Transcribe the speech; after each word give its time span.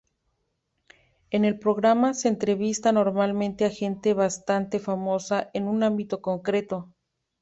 En 1.29 1.45
el 1.45 1.59
programa 1.59 2.15
se 2.15 2.27
entrevista 2.27 2.91
normalmente 2.91 3.65
a 3.65 3.69
gente 3.69 4.15
bastante 4.15 4.79
famosa 4.79 5.51
en 5.53 5.67
un 5.67 5.83
ámbito 5.83 6.23
concreto. 6.23 6.89